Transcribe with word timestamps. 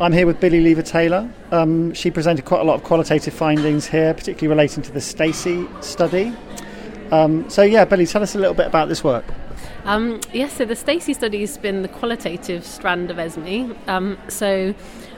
I'm 0.00 0.12
here 0.12 0.26
with 0.26 0.40
Billie 0.40 0.60
Lever 0.60 0.82
Taylor. 0.82 1.30
Um, 1.52 1.94
she 1.94 2.10
presented 2.10 2.44
quite 2.44 2.60
a 2.60 2.64
lot 2.64 2.74
of 2.74 2.82
qualitative 2.82 3.32
findings 3.32 3.86
here, 3.86 4.12
particularly 4.12 4.48
relating 4.48 4.82
to 4.82 4.90
the 4.90 5.00
Stacey 5.00 5.68
study. 5.82 6.34
Um, 7.12 7.48
so, 7.48 7.62
yeah, 7.62 7.84
Billy, 7.84 8.04
tell 8.04 8.20
us 8.20 8.34
a 8.34 8.38
little 8.38 8.54
bit 8.54 8.66
about 8.66 8.88
this 8.88 9.04
work. 9.04 9.24
Um, 9.84 10.22
yes, 10.32 10.54
so 10.54 10.64
the 10.64 10.76
Stacey 10.76 11.12
study 11.12 11.40
has 11.40 11.58
been 11.58 11.82
the 11.82 11.88
qualitative 11.88 12.64
strand 12.64 13.10
of 13.10 13.18
ESMI. 13.18 13.76
Um, 13.86 14.16
so 14.28 14.74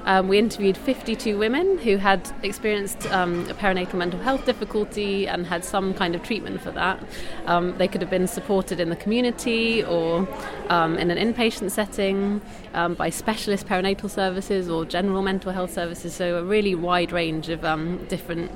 um, 0.06 0.26
we 0.26 0.38
interviewed 0.38 0.76
52 0.76 1.38
women 1.38 1.78
who 1.78 1.98
had 1.98 2.28
experienced 2.42 3.06
um, 3.12 3.48
a 3.48 3.54
perinatal 3.54 3.94
mental 3.94 4.18
health 4.18 4.44
difficulty 4.44 5.28
and 5.28 5.46
had 5.46 5.64
some 5.64 5.94
kind 5.94 6.16
of 6.16 6.24
treatment 6.24 6.60
for 6.60 6.72
that. 6.72 7.00
Um, 7.46 7.78
they 7.78 7.86
could 7.86 8.00
have 8.00 8.10
been 8.10 8.26
supported 8.26 8.80
in 8.80 8.90
the 8.90 8.96
community 8.96 9.84
or 9.84 10.26
um, 10.68 10.98
in 10.98 11.12
an 11.12 11.32
inpatient 11.32 11.70
setting 11.70 12.40
um, 12.74 12.94
by 12.94 13.08
specialist 13.08 13.68
perinatal 13.68 14.10
services 14.10 14.68
or 14.68 14.84
general 14.84 15.22
mental 15.22 15.52
health 15.52 15.72
services, 15.72 16.12
so 16.12 16.38
a 16.38 16.42
really 16.42 16.74
wide 16.74 17.12
range 17.12 17.50
of 17.50 17.60
different 18.08 18.50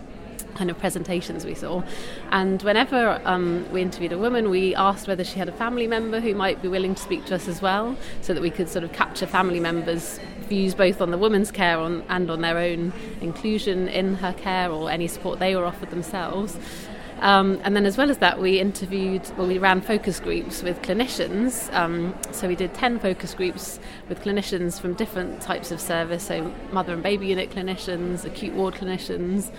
kind 0.55 0.71
of 0.71 0.79
presentations 0.79 1.45
we 1.45 1.55
saw. 1.55 1.83
And 2.31 2.63
whenever 2.63 3.21
um, 3.25 3.71
we 3.73 3.83
interviewed 3.83 4.13
a 4.13 4.19
woman, 4.19 4.51
we 4.51 4.75
asked 4.75 5.09
whether 5.09 5.25
she 5.25 5.39
had 5.39 5.49
a 5.49 5.53
family 5.53 5.87
member 5.87 6.21
who 6.21 6.35
might 6.35 6.63
be 6.63 6.69
willing 6.69 6.95
to 6.95 7.03
speak 7.03 7.25
to 7.27 7.35
us 7.35 7.49
as 7.49 7.63
well, 7.63 7.97
so 8.21 8.35
that 8.35 8.43
we 8.43 8.51
could 8.51 8.69
sort 8.69 8.85
of 8.85 8.93
capture 8.93 9.27
family 9.27 9.61
members' 9.61 10.21
views 10.49 10.75
both 10.75 11.01
on 11.01 11.11
the 11.11 11.19
woman's 11.19 11.51
care 11.51 11.79
on, 11.79 12.03
and 12.09 12.31
on 12.31 12.41
their 12.41 12.59
own 12.59 12.93
inclusion 13.21 13.89
in 13.89 14.15
her 14.17 14.33
care 14.33 14.71
or 14.71 14.91
any 14.91 15.07
support 15.07 15.39
they 15.39 15.55
were 15.55 15.65
offered 15.65 15.91
themselves. 15.91 16.59
Um, 17.21 17.61
and 17.65 17.77
then, 17.77 17.85
as 17.85 17.99
well 17.99 18.11
as 18.11 18.19
that, 18.19 18.41
we 18.41 18.59
interviewed, 18.59 19.31
well, 19.37 19.47
we 19.47 19.59
ran 19.59 19.83
focus 19.83 20.19
groups 20.21 20.63
with 20.63 20.81
clinicians. 20.81 21.73
Um, 21.75 22.15
so, 22.33 22.49
we 22.49 22.57
did 22.57 22.73
10 22.73 22.99
focus 22.99 23.35
groups 23.35 23.79
with 24.09 24.23
clinicians 24.23 24.81
from 24.81 24.95
different 24.95 25.43
types 25.43 25.71
of 25.71 25.81
service 25.81 26.25
so, 26.25 26.53
mother 26.73 26.95
and 26.95 27.03
baby 27.03 27.27
unit 27.27 27.51
clinicians, 27.51 28.25
acute 28.25 28.55
ward 28.55 28.75
clinicians, 28.75 29.51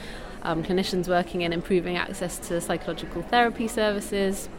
um, 0.43 0.63
clinicians 0.63 1.07
working 1.07 1.41
in 1.41 1.53
improving 1.53 1.97
access 1.97 2.37
to 2.47 2.61
psychological 2.61 3.21
therapy 3.23 3.67
services, 3.67 4.49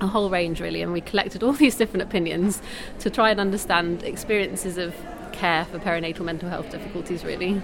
a 0.00 0.06
whole 0.06 0.30
range 0.30 0.60
really, 0.60 0.82
and 0.82 0.92
we 0.92 1.00
collected 1.00 1.42
all 1.42 1.52
these 1.64 1.76
different 1.76 2.02
opinions 2.02 2.62
to 3.00 3.10
try 3.10 3.30
and 3.30 3.40
understand 3.40 4.02
experiences 4.02 4.78
of 4.78 4.94
care 5.32 5.64
for 5.66 5.78
perinatal 5.78 6.20
mental 6.20 6.48
health 6.48 6.70
difficulties 6.70 7.24
really. 7.24 7.60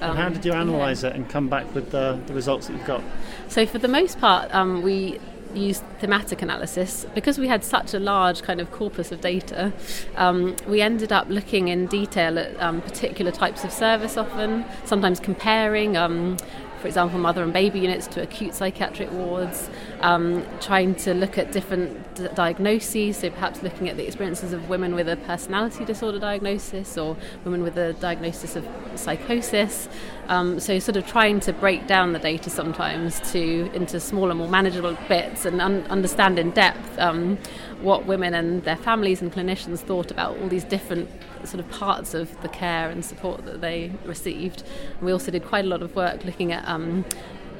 Um, 0.00 0.16
how 0.16 0.28
did 0.28 0.44
you 0.44 0.52
analyse 0.52 1.02
yeah. 1.02 1.10
it 1.10 1.16
and 1.16 1.28
come 1.28 1.48
back 1.48 1.72
with 1.74 1.90
the, 1.90 2.20
the, 2.26 2.34
results 2.34 2.66
that 2.66 2.74
you've 2.74 2.86
got? 2.86 3.02
So 3.48 3.64
for 3.64 3.78
the 3.78 3.88
most 3.88 4.18
part, 4.20 4.52
um, 4.54 4.82
we 4.82 5.18
used 5.54 5.82
thematic 6.00 6.42
analysis 6.42 7.06
because 7.14 7.38
we 7.38 7.48
had 7.48 7.64
such 7.64 7.94
a 7.94 7.98
large 7.98 8.42
kind 8.42 8.60
of 8.60 8.70
corpus 8.72 9.12
of 9.12 9.20
data. 9.20 9.72
Um, 10.16 10.56
we 10.66 10.80
ended 10.80 11.12
up 11.12 11.28
looking 11.28 11.68
in 11.68 11.86
detail 11.86 12.38
at 12.38 12.60
um, 12.60 12.82
particular 12.82 13.30
types 13.30 13.64
of 13.64 13.72
service, 13.72 14.16
often 14.16 14.64
sometimes 14.84 15.20
comparing 15.20 15.96
um, 15.96 16.36
for 16.84 16.88
example, 16.88 17.18
mother 17.18 17.42
and 17.42 17.50
baby 17.50 17.80
units 17.80 18.06
to 18.06 18.20
acute 18.20 18.54
psychiatric 18.54 19.10
wards, 19.10 19.70
um, 20.02 20.44
trying 20.60 20.94
to 20.94 21.14
look 21.14 21.38
at 21.38 21.50
different 21.50 22.14
d- 22.14 22.28
diagnoses, 22.34 23.16
so 23.16 23.30
perhaps 23.30 23.62
looking 23.62 23.88
at 23.88 23.96
the 23.96 24.06
experiences 24.06 24.52
of 24.52 24.68
women 24.68 24.94
with 24.94 25.08
a 25.08 25.16
personality 25.16 25.86
disorder 25.86 26.18
diagnosis 26.18 26.98
or 26.98 27.16
women 27.42 27.62
with 27.62 27.78
a 27.78 27.94
diagnosis 27.94 28.54
of 28.54 28.68
psychosis. 28.96 29.88
Um, 30.28 30.60
so, 30.60 30.78
sort 30.78 30.96
of 30.96 31.06
trying 31.06 31.40
to 31.40 31.52
break 31.52 31.86
down 31.86 32.12
the 32.12 32.18
data 32.18 32.50
sometimes 32.50 33.20
to 33.32 33.70
into 33.74 34.00
smaller, 34.00 34.34
more 34.34 34.48
manageable 34.48 34.96
bits 35.08 35.44
and 35.44 35.60
un- 35.60 35.84
understand 35.90 36.38
in 36.38 36.50
depth 36.50 36.98
um, 36.98 37.38
what 37.80 38.06
women 38.06 38.34
and 38.34 38.64
their 38.64 38.76
families 38.76 39.20
and 39.20 39.32
clinicians 39.32 39.78
thought 39.78 40.10
about 40.10 40.36
all 40.38 40.48
these 40.48 40.64
different 40.64 41.10
sort 41.44 41.60
of 41.60 41.70
parts 41.70 42.14
of 42.14 42.40
the 42.42 42.48
care 42.48 42.88
and 42.88 43.04
support 43.04 43.44
that 43.44 43.60
they 43.60 43.92
received. 44.04 44.62
we 45.02 45.12
also 45.12 45.30
did 45.30 45.44
quite 45.44 45.64
a 45.64 45.68
lot 45.68 45.82
of 45.82 45.94
work 45.94 46.24
looking 46.24 46.52
at 46.52 46.66
um, 46.66 47.04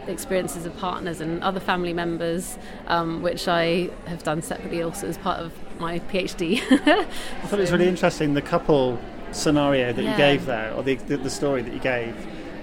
experiences 0.08 0.66
of 0.66 0.76
partners 0.78 1.20
and 1.20 1.42
other 1.42 1.60
family 1.60 1.92
members, 1.92 2.58
um, 2.86 3.22
which 3.22 3.48
I 3.48 3.91
have 4.06 4.22
done 4.22 4.42
separately 4.42 4.82
also 4.82 5.06
as 5.06 5.19
part 5.19 5.41
of 5.41 5.53
my 5.78 5.98
PhD. 6.00 6.60
I 6.70 7.04
thought 7.47 7.58
it 7.58 7.62
was 7.62 7.72
really 7.72 7.88
interesting 7.88 8.34
the 8.34 8.42
couple 8.42 8.98
scenario 9.32 9.92
that 9.92 10.03
yeah. 10.03 10.12
you 10.12 10.16
gave 10.16 10.47
there, 10.47 10.72
or 10.74 10.82
the, 10.82 10.94
the, 10.97 11.16
the 11.16 11.30
story 11.30 11.62
that 11.62 11.72
you 11.72 11.80
gave. 11.80 12.14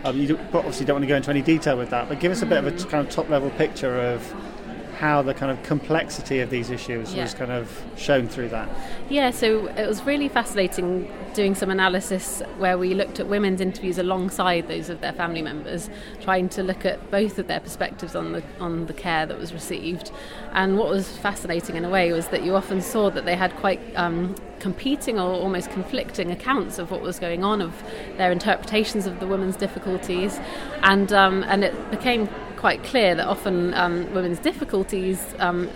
Um, 0.03 0.17
you 0.19 0.37
obviously 0.53 0.85
don't 0.85 0.95
want 0.95 1.03
to 1.03 1.07
go 1.07 1.15
into 1.15 1.29
any 1.29 1.41
detail 1.41 1.77
with 1.77 1.91
that, 1.91 2.09
but 2.09 2.19
give 2.19 2.31
us 2.31 2.41
a 2.41 2.45
bit 2.45 2.63
of 2.63 2.67
a 2.67 2.71
kind 2.87 3.05
of 3.05 3.13
top 3.13 3.29
level 3.29 3.51
picture 3.51 3.99
of 3.99 4.60
how 5.01 5.23
the 5.23 5.33
kind 5.33 5.51
of 5.51 5.61
complexity 5.63 6.41
of 6.41 6.51
these 6.51 6.69
issues 6.69 7.11
yeah. 7.11 7.23
was 7.23 7.33
kind 7.33 7.51
of 7.51 7.83
shown 7.97 8.27
through 8.27 8.47
that. 8.47 8.69
Yeah, 9.09 9.31
so 9.31 9.65
it 9.69 9.87
was 9.87 10.03
really 10.03 10.29
fascinating 10.29 11.11
doing 11.33 11.55
some 11.55 11.71
analysis 11.71 12.43
where 12.59 12.77
we 12.77 12.93
looked 12.93 13.19
at 13.19 13.25
women's 13.25 13.61
interviews 13.61 13.97
alongside 13.97 14.67
those 14.67 14.89
of 14.89 15.01
their 15.01 15.13
family 15.13 15.41
members, 15.41 15.89
trying 16.21 16.49
to 16.49 16.61
look 16.61 16.85
at 16.85 17.09
both 17.09 17.39
of 17.39 17.47
their 17.47 17.59
perspectives 17.59 18.15
on 18.15 18.33
the 18.33 18.43
on 18.59 18.85
the 18.85 18.93
care 18.93 19.25
that 19.25 19.39
was 19.39 19.53
received. 19.53 20.11
And 20.53 20.77
what 20.77 20.87
was 20.87 21.17
fascinating 21.17 21.77
in 21.77 21.83
a 21.83 21.89
way 21.89 22.11
was 22.11 22.27
that 22.27 22.43
you 22.43 22.55
often 22.55 22.79
saw 22.79 23.09
that 23.09 23.25
they 23.25 23.35
had 23.35 23.55
quite 23.55 23.81
um, 23.95 24.35
competing 24.59 25.17
or 25.19 25.31
almost 25.31 25.71
conflicting 25.71 26.29
accounts 26.29 26.77
of 26.77 26.91
what 26.91 27.01
was 27.01 27.17
going 27.17 27.43
on, 27.43 27.59
of 27.59 27.73
their 28.17 28.31
interpretations 28.31 29.07
of 29.07 29.19
the 29.19 29.25
woman's 29.25 29.55
difficulties, 29.55 30.39
and 30.83 31.11
um, 31.11 31.43
and 31.45 31.63
it 31.63 31.89
became 31.89 32.29
quite 32.61 32.83
clear 32.83 33.15
that 33.15 33.25
often 33.25 33.73
um, 33.73 34.13
women's 34.13 34.37
difficulties 34.37 35.33
um, 35.39 35.67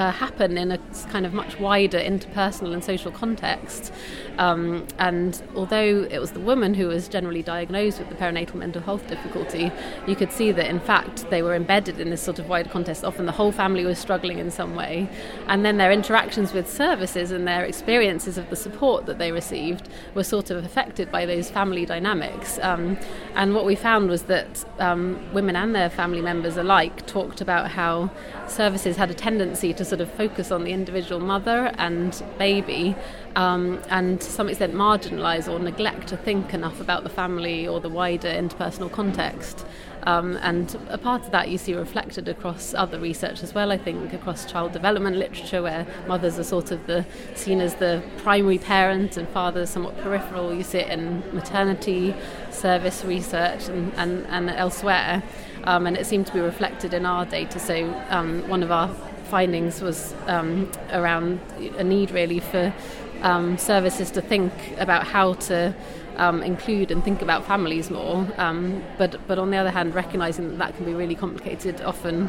uh, 0.00 0.10
happen 0.10 0.56
in 0.56 0.72
a 0.72 0.78
kind 1.10 1.26
of 1.26 1.34
much 1.34 1.60
wider 1.60 1.98
interpersonal 1.98 2.72
and 2.72 2.82
social 2.82 3.12
context. 3.12 3.92
Um, 4.38 4.86
and 4.98 5.42
although 5.54 6.08
it 6.10 6.18
was 6.18 6.30
the 6.30 6.40
woman 6.40 6.72
who 6.72 6.88
was 6.88 7.06
generally 7.06 7.42
diagnosed 7.42 7.98
with 7.98 8.08
the 8.08 8.14
perinatal 8.14 8.54
mental 8.54 8.80
health 8.80 9.06
difficulty, 9.08 9.70
you 10.06 10.16
could 10.16 10.32
see 10.32 10.52
that 10.52 10.66
in 10.66 10.80
fact 10.80 11.28
they 11.28 11.42
were 11.42 11.54
embedded 11.54 12.00
in 12.00 12.08
this 12.08 12.22
sort 12.22 12.38
of 12.38 12.48
wider 12.48 12.70
context. 12.70 13.04
Often 13.04 13.26
the 13.26 13.32
whole 13.32 13.52
family 13.52 13.84
was 13.84 13.98
struggling 13.98 14.38
in 14.38 14.50
some 14.50 14.74
way. 14.74 15.06
And 15.48 15.66
then 15.66 15.76
their 15.76 15.92
interactions 15.92 16.54
with 16.54 16.66
services 16.70 17.30
and 17.30 17.46
their 17.46 17.66
experiences 17.66 18.38
of 18.38 18.48
the 18.48 18.56
support 18.56 19.04
that 19.04 19.18
they 19.18 19.32
received 19.32 19.90
were 20.14 20.24
sort 20.24 20.50
of 20.50 20.64
affected 20.64 21.12
by 21.12 21.26
those 21.26 21.50
family 21.50 21.84
dynamics. 21.84 22.58
Um, 22.62 22.96
and 23.34 23.54
what 23.54 23.66
we 23.66 23.74
found 23.74 24.08
was 24.08 24.22
that 24.22 24.64
um, 24.78 25.20
women 25.34 25.56
and 25.56 25.74
their 25.74 25.90
family 25.90 26.22
members 26.22 26.56
alike 26.56 27.06
talked 27.06 27.42
about 27.42 27.72
how 27.72 28.10
services 28.48 28.96
had 28.96 29.10
a 29.10 29.14
tendency 29.14 29.74
to 29.74 29.84
sort 29.90 30.00
of 30.00 30.10
focus 30.12 30.50
on 30.50 30.64
the 30.64 30.72
individual 30.72 31.20
mother 31.20 31.72
and 31.76 32.22
baby 32.38 32.96
um, 33.36 33.80
and 33.90 34.20
to 34.20 34.30
some 34.30 34.48
extent 34.48 34.74
marginalise 34.74 35.52
or 35.52 35.58
neglect 35.58 36.08
to 36.08 36.16
think 36.16 36.54
enough 36.54 36.80
about 36.80 37.02
the 37.02 37.08
family 37.08 37.66
or 37.66 37.80
the 37.80 37.88
wider 37.88 38.28
interpersonal 38.28 38.90
context. 38.90 39.66
Um, 40.04 40.38
and 40.40 40.74
a 40.88 40.96
part 40.96 41.24
of 41.24 41.30
that 41.32 41.48
you 41.50 41.58
see 41.58 41.74
reflected 41.74 42.26
across 42.28 42.72
other 42.72 42.98
research 42.98 43.42
as 43.42 43.52
well, 43.52 43.70
I 43.70 43.76
think, 43.76 44.12
across 44.14 44.50
child 44.50 44.72
development 44.72 45.16
literature, 45.16 45.62
where 45.62 45.86
mothers 46.06 46.38
are 46.38 46.44
sort 46.44 46.70
of 46.70 46.86
the, 46.86 47.04
seen 47.34 47.60
as 47.60 47.74
the 47.74 48.02
primary 48.18 48.58
parent 48.58 49.18
and 49.18 49.28
fathers 49.28 49.70
somewhat 49.70 49.98
peripheral. 50.00 50.54
You 50.54 50.62
see 50.62 50.78
it 50.78 50.88
in 50.88 51.22
maternity 51.34 52.14
service 52.50 53.04
research 53.04 53.68
and, 53.68 53.92
and, 53.94 54.26
and 54.28 54.48
elsewhere. 54.48 55.22
Um, 55.64 55.86
and 55.86 55.96
it 55.96 56.06
seemed 56.06 56.26
to 56.28 56.32
be 56.32 56.40
reflected 56.40 56.94
in 56.94 57.04
our 57.04 57.26
data. 57.26 57.58
So, 57.58 57.92
um, 58.08 58.48
one 58.48 58.62
of 58.62 58.70
our 58.70 58.88
findings 59.30 59.80
was 59.80 60.14
um, 60.26 60.70
around 60.92 61.40
a 61.78 61.84
need 61.84 62.10
really 62.10 62.40
for 62.40 62.74
um, 63.22 63.56
services 63.58 64.10
to 64.10 64.20
think 64.20 64.52
about 64.78 65.06
how 65.06 65.34
to 65.34 65.74
um, 66.16 66.42
include 66.42 66.90
and 66.90 67.02
think 67.02 67.22
about 67.22 67.46
families 67.46 67.90
more. 67.90 68.26
Um, 68.36 68.82
but 68.98 69.26
but 69.26 69.38
on 69.38 69.50
the 69.50 69.56
other 69.56 69.70
hand, 69.70 69.94
recognizing 69.94 70.48
that 70.48 70.58
that 70.58 70.76
can 70.76 70.84
be 70.84 70.92
really 70.92 71.14
complicated. 71.14 71.80
Often, 71.80 72.28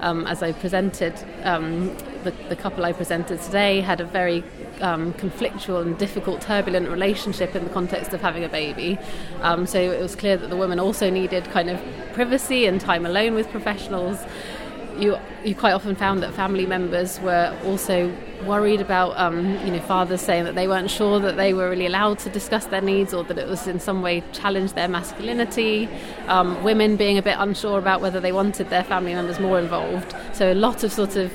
um, 0.00 0.26
as 0.26 0.42
I 0.42 0.52
presented, 0.52 1.14
um, 1.42 1.96
the, 2.24 2.32
the, 2.48 2.56
couple 2.56 2.84
I 2.84 2.92
presented 2.92 3.40
today 3.40 3.80
had 3.80 4.00
a 4.00 4.04
very 4.04 4.44
um, 4.80 5.12
conflictual 5.14 5.82
and 5.82 5.96
difficult, 5.98 6.40
turbulent 6.40 6.88
relationship 6.88 7.54
in 7.54 7.64
the 7.64 7.70
context 7.70 8.12
of 8.12 8.20
having 8.20 8.44
a 8.44 8.48
baby. 8.48 8.98
Um, 9.40 9.66
so 9.66 9.78
it 9.80 10.00
was 10.00 10.14
clear 10.16 10.36
that 10.36 10.50
the 10.50 10.56
woman 10.56 10.78
also 10.78 11.10
needed 11.10 11.44
kind 11.50 11.70
of 11.70 11.80
privacy 12.12 12.66
and 12.66 12.80
time 12.80 13.06
alone 13.06 13.34
with 13.34 13.48
professionals 13.50 14.18
you 14.98 15.16
you 15.44 15.54
quite 15.54 15.72
often 15.72 15.94
found 15.96 16.22
that 16.22 16.32
family 16.34 16.66
members 16.66 17.20
were 17.20 17.56
also 17.64 18.12
worried 18.46 18.80
about 18.80 19.16
um, 19.18 19.46
you 19.64 19.72
know 19.72 19.80
fathers 19.80 20.20
saying 20.20 20.44
that 20.44 20.54
they 20.54 20.66
weren't 20.68 20.90
sure 20.90 21.20
that 21.20 21.36
they 21.36 21.54
were 21.54 21.68
really 21.70 21.86
allowed 21.86 22.18
to 22.18 22.30
discuss 22.30 22.66
their 22.66 22.80
needs 22.80 23.14
or 23.14 23.24
that 23.24 23.38
it 23.38 23.48
was 23.48 23.66
in 23.66 23.78
some 23.80 24.02
way 24.02 24.22
challenged 24.32 24.74
their 24.74 24.88
masculinity. 24.88 25.88
Um, 26.28 26.62
women 26.62 26.96
being 26.96 27.18
a 27.18 27.22
bit 27.22 27.36
unsure 27.38 27.78
about 27.78 28.00
whether 28.00 28.20
they 28.20 28.32
wanted 28.32 28.70
their 28.70 28.84
family 28.84 29.14
members 29.14 29.38
more 29.40 29.58
involved. 29.58 30.14
So 30.32 30.52
a 30.52 30.54
lot 30.54 30.84
of 30.84 30.92
sort 30.92 31.16
of 31.16 31.32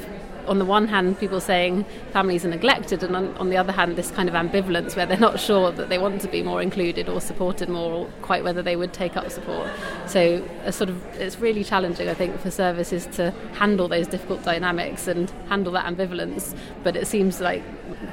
on 0.47 0.59
the 0.59 0.65
one 0.65 0.87
hand, 0.87 1.19
people 1.19 1.39
saying 1.39 1.85
families 2.11 2.45
are 2.45 2.49
neglected, 2.49 3.03
and 3.03 3.15
on, 3.15 3.35
on, 3.37 3.49
the 3.49 3.57
other 3.57 3.71
hand, 3.71 3.95
this 3.95 4.11
kind 4.11 4.29
of 4.29 4.35
ambivalence 4.35 4.95
where 4.95 5.05
they're 5.05 5.17
not 5.17 5.39
sure 5.39 5.71
that 5.71 5.89
they 5.89 5.97
want 5.97 6.21
to 6.21 6.27
be 6.27 6.41
more 6.41 6.61
included 6.61 7.09
or 7.09 7.21
supported 7.21 7.69
more, 7.69 7.91
or 7.91 8.09
quite 8.21 8.43
whether 8.43 8.61
they 8.61 8.75
would 8.75 8.93
take 8.93 9.17
up 9.17 9.29
support. 9.29 9.69
So, 10.07 10.47
a 10.63 10.71
sort 10.71 10.89
of, 10.89 11.05
it's 11.15 11.39
really 11.39 11.63
challenging, 11.63 12.09
I 12.09 12.13
think, 12.13 12.39
for 12.39 12.51
services 12.51 13.05
to 13.17 13.31
handle 13.53 13.87
those 13.87 14.07
difficult 14.07 14.43
dynamics 14.43 15.07
and 15.07 15.29
handle 15.49 15.73
that 15.73 15.85
ambivalence. 15.85 16.55
But 16.83 16.95
it 16.95 17.07
seems 17.07 17.39
like 17.39 17.63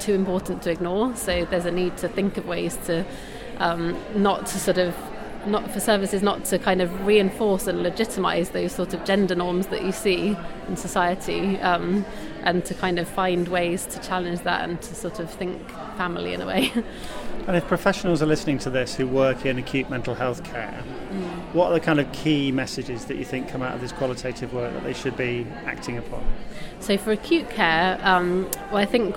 too 0.01 0.15
important 0.15 0.63
to 0.63 0.71
ignore. 0.71 1.15
So, 1.17 1.45
there's 1.45 1.67
a 1.67 1.71
need 1.71 1.97
to 1.99 2.09
think 2.09 2.37
of 2.37 2.47
ways 2.47 2.77
to 2.87 3.05
um, 3.59 3.97
not 4.15 4.47
to 4.47 4.59
sort 4.59 4.79
of 4.79 4.95
not 5.47 5.71
for 5.71 5.81
services 5.81 6.23
not 6.23 6.45
to 6.47 6.59
kind 6.59 6.81
of 6.81 7.07
reinforce 7.07 7.67
and 7.67 7.83
legitimize 7.83 8.51
those 8.51 8.73
sort 8.73 8.95
of 8.95 9.05
gender 9.05 9.35
norms 9.35 9.67
that 9.69 9.85
you 9.85 9.93
see 9.93 10.37
in 10.69 10.77
society 10.77 11.59
um, 11.61 12.05
and 12.43 12.65
to 12.65 12.75
kind 12.75 12.99
of 12.99 13.09
find 13.09 13.49
ways 13.49 13.87
to 13.87 14.01
challenge 14.01 14.41
that 14.41 14.69
and 14.69 14.81
to 14.83 14.95
sort 14.95 15.19
of 15.21 15.31
think 15.31 15.69
family 15.97 16.35
in 16.35 16.41
a 16.41 16.47
way. 16.47 16.73
And 17.47 17.57
if 17.59 17.67
professionals 17.67 18.23
are 18.23 18.27
listening 18.27 18.59
to 18.61 18.71
this 18.71 18.95
who 18.95 19.07
work 19.07 19.45
in 19.45 19.59
acute 19.59 19.91
mental 19.91 20.15
health 20.15 20.43
care, 20.45 20.83
mm. 21.11 21.53
what 21.53 21.67
are 21.67 21.75
the 21.75 21.81
kind 21.81 22.01
of 22.01 22.11
key 22.13 22.51
messages 22.51 23.05
that 23.05 23.19
you 23.19 23.25
think 23.27 23.49
come 23.49 23.61
out 23.61 23.75
of 23.75 23.83
this 23.83 23.93
qualitative 23.93 24.55
work 24.55 24.73
that 24.73 24.83
they 24.83 24.95
should 24.95 25.15
be 25.15 25.47
acting 25.67 25.99
upon? 25.99 26.25
So, 26.81 26.97
for 26.97 27.13
acute 27.13 27.51
care, 27.51 27.99
um, 28.03 28.49
well, 28.71 28.79
I 28.79 28.87
think 28.87 29.15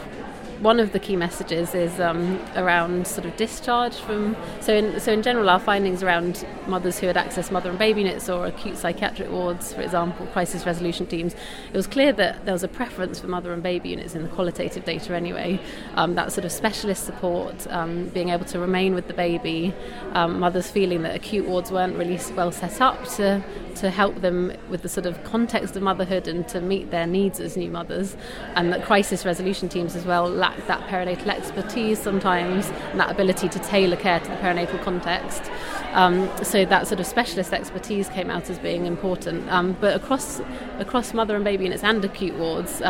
one 0.59 0.79
of 0.79 0.91
the 0.91 0.99
key 0.99 1.15
messages 1.15 1.75
is 1.75 1.99
um, 1.99 2.39
around 2.55 3.07
sort 3.07 3.25
of 3.25 3.35
discharge 3.37 3.95
from. 3.95 4.35
So 4.61 4.73
in, 4.73 4.99
so 4.99 5.11
in 5.11 5.21
general, 5.21 5.49
our 5.49 5.59
findings 5.59 6.03
around 6.03 6.45
mothers 6.67 6.99
who 6.99 7.07
had 7.07 7.15
accessed 7.15 7.51
mother 7.51 7.69
and 7.69 7.79
baby 7.79 8.01
units 8.01 8.29
or 8.29 8.45
acute 8.45 8.77
psychiatric 8.77 9.29
wards, 9.29 9.73
for 9.73 9.81
example, 9.81 10.25
crisis 10.27 10.65
resolution 10.65 11.05
teams, 11.05 11.33
it 11.33 11.75
was 11.75 11.87
clear 11.87 12.11
that 12.13 12.45
there 12.45 12.53
was 12.53 12.63
a 12.63 12.67
preference 12.67 13.19
for 13.19 13.27
mother 13.27 13.53
and 13.53 13.63
baby 13.63 13.89
units 13.89 14.15
in 14.15 14.23
the 14.23 14.29
qualitative 14.29 14.85
data 14.85 15.15
anyway. 15.15 15.59
Um, 15.95 16.15
that 16.15 16.31
sort 16.31 16.45
of 16.45 16.51
specialist 16.51 17.05
support, 17.05 17.67
um, 17.67 18.09
being 18.09 18.29
able 18.29 18.45
to 18.45 18.59
remain 18.59 18.95
with 18.95 19.07
the 19.07 19.13
baby, 19.13 19.73
um, 20.13 20.39
mothers 20.39 20.69
feeling 20.69 21.03
that 21.03 21.15
acute 21.15 21.47
wards 21.47 21.71
weren't 21.71 21.97
really 21.97 22.19
well 22.35 22.51
set 22.51 22.81
up 22.81 23.05
to 23.15 23.43
to 23.75 23.91
help 23.91 24.21
them 24.21 24.51
with 24.69 24.81
the 24.81 24.89
sort 24.89 25.05
of 25.05 25.23
context 25.23 25.75
of 25.75 25.83
motherhood 25.83 26.27
and 26.27 26.47
to 26.47 26.59
meet 26.59 26.89
their 26.89 27.05
needs 27.05 27.39
as 27.39 27.55
new 27.55 27.69
mothers, 27.69 28.17
and 28.55 28.73
that 28.73 28.83
crisis 28.83 29.23
resolution 29.23 29.69
teams 29.69 29.95
as 29.95 30.05
well 30.05 30.27
lack 30.47 30.67
that 30.67 30.87
perinatal 30.87 31.27
expertise 31.27 31.99
sometimes 31.99 32.67
and 32.91 32.99
that 32.99 33.11
ability 33.11 33.49
to 33.49 33.59
tailor 33.59 33.95
care 33.97 34.19
to 34.19 34.29
the 34.29 34.35
perinatal 34.37 34.81
context. 34.83 35.51
Um, 35.93 36.29
so 36.43 36.65
that 36.65 36.87
sort 36.87 36.99
of 36.99 37.05
specialist 37.05 37.53
expertise 37.53 38.09
came 38.09 38.29
out 38.29 38.49
as 38.49 38.59
being 38.59 38.85
important. 38.85 39.49
Um, 39.51 39.75
but 39.79 39.95
across 39.95 40.41
across 40.79 41.13
mother 41.13 41.35
and 41.35 41.43
baby 41.43 41.65
units 41.65 41.83
and 41.83 42.03
acute 42.03 42.35
wards. 42.37 42.81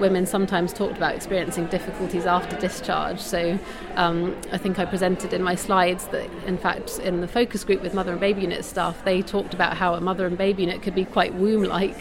Women 0.00 0.26
sometimes 0.26 0.72
talked 0.72 0.96
about 0.96 1.14
experiencing 1.14 1.66
difficulties 1.66 2.26
after 2.26 2.58
discharge. 2.58 3.20
So 3.20 3.58
um, 3.96 4.36
I 4.50 4.58
think 4.58 4.78
I 4.78 4.84
presented 4.86 5.32
in 5.32 5.42
my 5.42 5.54
slides 5.54 6.06
that, 6.08 6.28
in 6.46 6.56
fact, 6.58 6.98
in 6.98 7.20
the 7.20 7.28
focus 7.28 7.64
group 7.64 7.82
with 7.82 7.94
mother 7.94 8.12
and 8.12 8.20
baby 8.20 8.42
unit 8.42 8.64
staff, 8.64 9.04
they 9.04 9.22
talked 9.22 9.54
about 9.54 9.76
how 9.76 9.94
a 9.94 10.00
mother 10.00 10.26
and 10.26 10.38
baby 10.38 10.62
unit 10.62 10.82
could 10.82 10.94
be 10.94 11.04
quite 11.04 11.34
womb 11.34 11.64
like. 11.64 11.96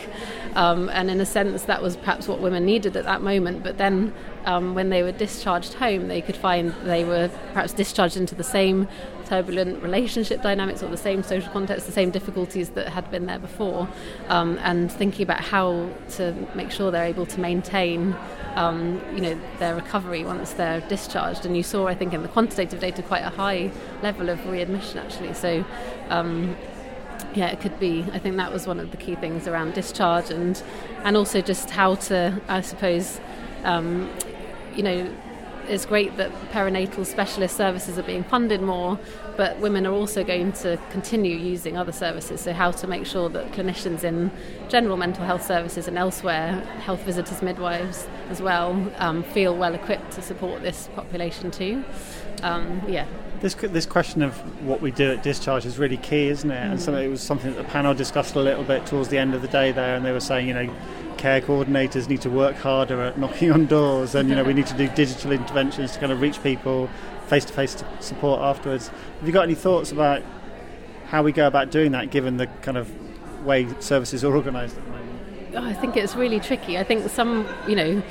Um, 0.55 0.89
and 0.89 1.11
in 1.11 1.19
a 1.19 1.25
sense, 1.25 1.63
that 1.63 1.81
was 1.81 1.97
perhaps 1.97 2.27
what 2.27 2.39
women 2.39 2.65
needed 2.65 2.95
at 2.95 3.03
that 3.03 3.21
moment. 3.21 3.63
But 3.63 3.77
then 3.77 4.13
um, 4.45 4.73
when 4.73 4.89
they 4.89 5.03
were 5.03 5.11
discharged 5.11 5.73
home, 5.73 6.07
they 6.07 6.21
could 6.21 6.37
find 6.37 6.73
they 6.83 7.03
were 7.03 7.29
perhaps 7.53 7.73
discharged 7.73 8.17
into 8.17 8.33
the 8.33 8.43
same 8.43 8.87
turbulent 9.29 9.81
relationship 9.83 10.41
dynamics 10.41 10.81
or 10.81 10.89
the 10.89 10.97
same 10.97 11.21
social 11.23 11.51
context, 11.51 11.85
the 11.85 11.91
same 11.91 12.09
difficulties 12.09 12.69
that 12.71 12.89
had 12.89 13.09
been 13.11 13.25
there 13.27 13.39
before, 13.39 13.87
um, 14.27 14.57
and 14.63 14.91
thinking 14.91 15.23
about 15.23 15.41
how 15.41 15.89
to 16.09 16.33
make 16.55 16.71
sure 16.71 16.91
they're 16.91 17.05
able 17.05 17.25
to 17.27 17.39
maintain. 17.39 18.15
Um, 18.55 18.99
you 19.13 19.21
know 19.21 19.39
their 19.59 19.75
recovery 19.75 20.25
once 20.25 20.53
they're 20.53 20.81
discharged, 20.81 21.45
and 21.45 21.55
you 21.55 21.63
saw, 21.63 21.87
I 21.87 21.95
think, 21.95 22.13
in 22.13 22.23
the 22.23 22.27
quantitative 22.27 22.79
data, 22.79 23.03
quite 23.03 23.23
a 23.23 23.29
high 23.29 23.71
level 24.01 24.27
of 24.27 24.43
readmission 24.47 24.97
actually. 24.97 25.33
So, 25.33 25.63
um, 26.09 26.57
yeah, 27.35 27.47
it 27.49 27.61
could 27.61 27.79
be. 27.79 28.03
I 28.11 28.17
think 28.17 28.37
that 28.37 28.51
was 28.51 28.65
one 28.65 28.79
of 28.79 28.89
the 28.89 28.97
key 28.97 29.15
things 29.15 29.47
around 29.47 29.75
discharge, 29.75 30.31
and 30.31 30.61
and 31.03 31.15
also 31.15 31.41
just 31.41 31.69
how 31.69 31.95
to, 31.95 32.41
I 32.47 32.61
suppose, 32.61 33.21
um, 33.63 34.09
you 34.75 34.83
know, 34.83 35.07
it's 35.69 35.85
great 35.85 36.17
that 36.17 36.31
perinatal 36.51 37.05
specialist 37.05 37.55
services 37.55 37.97
are 37.99 38.03
being 38.03 38.23
funded 38.23 38.61
more, 38.61 38.99
but 39.37 39.57
women 39.59 39.85
are 39.85 39.93
also 39.93 40.23
going 40.23 40.51
to 40.53 40.77
continue 40.89 41.37
using 41.37 41.77
other 41.77 41.91
services. 41.91 42.41
So, 42.41 42.53
how 42.53 42.71
to 42.71 42.87
make 42.87 43.05
sure 43.05 43.29
that 43.29 43.51
clinicians 43.51 44.03
in 44.03 44.31
general 44.67 44.97
mental 44.97 45.23
health 45.23 45.45
services 45.45 45.87
and 45.87 45.97
elsewhere, 45.97 46.59
health 46.81 47.01
visitors, 47.01 47.41
midwives 47.41 48.07
as 48.29 48.41
well, 48.41 48.91
um, 48.97 49.23
feel 49.23 49.55
well 49.55 49.75
equipped 49.75 50.11
to 50.13 50.21
support 50.21 50.61
this 50.63 50.89
population 50.95 51.51
too. 51.51 51.83
Um, 52.41 52.81
yeah. 52.87 53.05
This 53.41 53.53
this 53.53 53.85
question 53.85 54.21
of 54.21 54.33
what 54.65 54.81
we 54.81 54.91
do 54.91 55.11
at 55.11 55.23
discharge 55.23 55.65
is 55.65 55.77
really 55.77 55.97
key, 55.97 56.27
isn't 56.27 56.51
it? 56.51 56.55
Mm. 56.55 56.71
And 56.71 56.81
so 56.81 56.95
it 56.95 57.07
was 57.07 57.21
something 57.21 57.53
that 57.55 57.61
the 57.63 57.69
panel 57.69 57.93
discussed 57.93 58.35
a 58.35 58.41
little 58.41 58.63
bit 58.63 58.85
towards 58.85 59.09
the 59.09 59.17
end 59.17 59.33
of 59.33 59.41
the 59.41 59.47
day 59.47 59.71
there, 59.71 59.95
and 59.95 60.05
they 60.05 60.11
were 60.11 60.19
saying, 60.19 60.47
you 60.47 60.53
know 60.53 60.73
care 61.17 61.41
coordinators 61.41 62.07
need 62.07 62.21
to 62.21 62.29
work 62.29 62.55
harder 62.55 63.01
at 63.01 63.19
knocking 63.19 63.51
on 63.51 63.65
doors, 63.65 64.15
and 64.15 64.29
you 64.29 64.35
know 64.35 64.43
we 64.43 64.53
need 64.53 64.67
to 64.67 64.77
do 64.77 64.87
digital 64.89 65.31
interventions 65.33 65.91
to 65.91 65.99
kind 65.99 66.11
of 66.11 66.21
reach 66.21 66.41
people 66.41 66.89
face-to-face 67.27 67.83
support 67.99 68.39
afterwards. 68.39 68.87
Have 68.87 69.27
you 69.27 69.33
got 69.33 69.43
any 69.43 69.53
thoughts 69.53 69.91
about 69.91 70.23
how 71.07 71.21
we 71.21 71.31
go 71.31 71.45
about 71.45 71.71
doing 71.71 71.91
that, 71.91 72.09
given 72.09 72.37
the 72.37 72.47
kind 72.61 72.77
of 72.77 72.89
way 73.45 73.67
services 73.79 74.23
are 74.23 74.35
organised 74.35 74.77
at 74.77 74.85
the 74.85 74.91
moment? 74.91 75.19
Oh, 75.55 75.65
I 75.65 75.73
think 75.73 75.97
it's 75.97 76.15
really 76.15 76.39
tricky. 76.39 76.77
I 76.77 76.83
think 76.83 77.09
some, 77.09 77.47
you 77.67 77.75
know, 77.75 78.01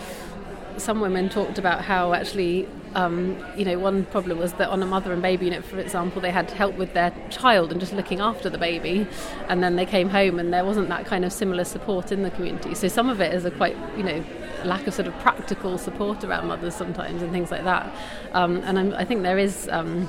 some 0.77 1.01
women 1.01 1.29
talked 1.29 1.59
about 1.59 1.83
how 1.83 2.13
actually 2.13 2.69
um, 2.95 3.37
you 3.57 3.65
know, 3.65 3.79
one 3.79 4.05
problem 4.07 4.39
was 4.39 4.53
that 4.55 4.69
on 4.69 4.83
a 4.83 4.87
mother 4.87 5.13
and 5.13 5.23
baby 5.23 5.47
unit, 5.47 5.65
for 5.65 5.79
example, 5.79 6.21
they 6.21 6.31
had 6.31 6.51
help 6.51 6.77
with 6.77 6.95
their 6.95 7.13
child 7.31 7.71
and 7.71 7.81
just 7.81 7.93
looking 7.93 8.21
after 8.21 8.49
the 8.51 8.59
baby, 8.59 9.07
and 9.49 9.63
then 9.63 9.77
they 9.77 9.87
came 9.87 10.09
home 10.09 10.39
and 10.39 10.53
there 10.53 10.65
wasn't 10.65 10.89
that 10.89 11.07
kind 11.07 11.25
of 11.25 11.33
similar 11.33 11.65
support 11.65 12.13
in 12.13 12.23
the 12.23 12.31
community. 12.31 12.75
So 12.75 12.89
some 12.89 13.09
of 13.09 13.21
it 13.21 13.35
is 13.35 13.45
a 13.45 13.51
quite, 13.51 13.77
you 13.97 14.03
know, 14.03 14.25
lack 14.65 14.87
of 14.87 14.95
sort 14.95 15.07
of 15.07 15.17
practical 15.21 15.79
support 15.79 16.25
around 16.25 16.49
mothers 16.49 16.75
sometimes 16.75 17.23
and 17.23 17.31
things 17.31 17.51
like 17.51 17.65
that. 17.65 17.93
Um, 18.33 18.57
and 18.65 18.79
I'm, 18.79 18.95
i 18.95 19.05
think 19.05 19.23
there 19.23 19.39
is. 19.39 19.69
Um, 19.71 20.09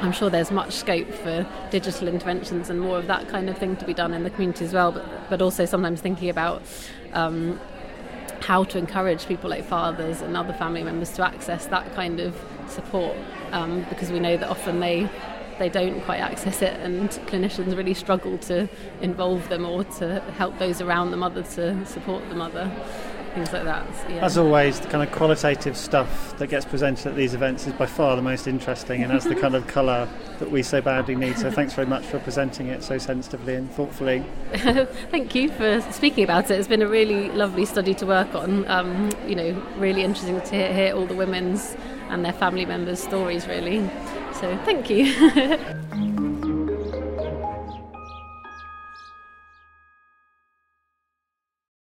I'm 0.00 0.10
sure 0.10 0.30
there's 0.30 0.50
much 0.50 0.72
scope 0.72 1.08
for 1.12 1.46
digital 1.70 2.08
interventions 2.08 2.70
and 2.70 2.80
more 2.80 2.98
of 2.98 3.06
that 3.06 3.28
kind 3.28 3.48
of 3.48 3.56
thing 3.56 3.76
to 3.76 3.84
be 3.84 3.94
done 3.94 4.12
in 4.12 4.24
the 4.24 4.30
community 4.30 4.64
as 4.64 4.72
well, 4.72 4.90
but, 4.90 5.06
but 5.30 5.40
also 5.40 5.64
sometimes 5.64 6.00
thinking 6.00 6.28
about 6.28 6.60
um, 7.12 7.60
how 8.42 8.64
to 8.64 8.78
encourage 8.78 9.26
people 9.26 9.48
like 9.48 9.64
fathers 9.64 10.20
and 10.20 10.36
other 10.36 10.52
family 10.52 10.82
members 10.82 11.10
to 11.12 11.24
access 11.24 11.66
that 11.66 11.94
kind 11.94 12.20
of 12.20 12.34
support 12.66 13.16
um, 13.52 13.84
because 13.88 14.10
we 14.10 14.18
know 14.18 14.36
that 14.36 14.48
often 14.48 14.80
they 14.80 15.08
they 15.58 15.68
don't 15.68 16.00
quite 16.00 16.18
access 16.18 16.62
it 16.62 16.74
and 16.80 17.10
clinicians 17.28 17.76
really 17.76 17.94
struggle 17.94 18.36
to 18.38 18.68
involve 19.00 19.48
them 19.48 19.64
or 19.64 19.84
to 19.84 20.18
help 20.38 20.58
those 20.58 20.80
around 20.80 21.10
the 21.10 21.16
mother 21.16 21.42
to 21.42 21.84
support 21.86 22.26
the 22.30 22.34
mother 22.34 22.70
things 23.34 23.52
like 23.52 23.64
that. 23.64 23.86
Yeah. 24.08 24.24
As 24.24 24.38
always, 24.38 24.80
the 24.80 24.88
kind 24.88 25.02
of 25.06 25.14
qualitative 25.14 25.76
stuff 25.76 26.36
that 26.38 26.48
gets 26.48 26.64
presented 26.64 27.06
at 27.06 27.16
these 27.16 27.34
events 27.34 27.66
is 27.66 27.72
by 27.72 27.86
far 27.86 28.16
the 28.16 28.22
most 28.22 28.46
interesting 28.46 29.02
and 29.02 29.12
has 29.12 29.24
the 29.24 29.34
kind 29.34 29.54
of 29.54 29.66
colour 29.78 30.08
that 30.38 30.50
we 30.50 30.62
so 30.62 30.80
badly 30.80 31.14
need. 31.14 31.38
So 31.38 31.50
thanks 31.50 31.72
very 31.74 31.86
much 31.86 32.04
for 32.04 32.18
presenting 32.18 32.68
it 32.68 32.82
so 32.82 32.98
sensitively 32.98 33.54
and 33.54 33.70
thoughtfully. 33.70 34.24
Thank 35.10 35.34
you 35.34 35.50
for 35.50 35.80
speaking 35.92 36.24
about 36.24 36.50
it. 36.50 36.58
It's 36.58 36.68
been 36.68 36.82
a 36.82 36.88
really 36.88 37.28
lovely 37.30 37.64
study 37.64 37.94
to 37.94 38.06
work 38.06 38.34
on. 38.34 38.66
Um, 38.68 39.10
you 39.26 39.34
know, 39.34 39.62
really 39.76 40.02
interesting 40.02 40.40
to 40.40 40.50
hear, 40.50 40.72
hear 40.72 40.94
all 40.94 41.06
the 41.06 41.16
women's 41.16 41.76
and 42.08 42.24
their 42.24 42.32
family 42.32 42.66
members' 42.66 43.02
stories, 43.02 43.46
really. 43.46 43.88
So 44.34 44.58
thank 44.64 44.90
you. 44.90 46.08